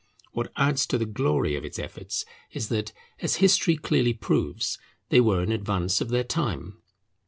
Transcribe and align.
What 0.31 0.51
adds 0.55 0.87
to 0.87 0.97
the 0.97 1.05
glory 1.05 1.55
of 1.55 1.63
its 1.63 1.77
efforts 1.77 2.25
is 2.51 2.69
that, 2.69 2.91
as 3.21 3.35
history 3.35 3.77
clearly 3.77 4.13
proves, 4.13 4.79
they 5.09 5.21
were 5.21 5.43
in 5.43 5.51
advance 5.51 6.01
of 6.01 6.09
their 6.09 6.23
time. 6.23 6.81